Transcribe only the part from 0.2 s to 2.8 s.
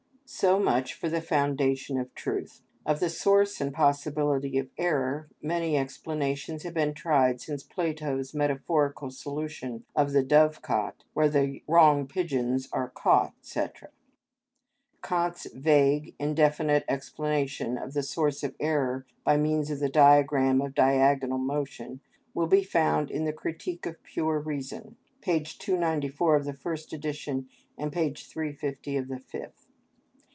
So much for the foundation of truth.